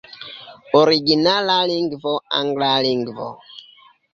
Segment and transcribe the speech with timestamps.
[0.79, 3.29] Originala lingvo: angla lingvo.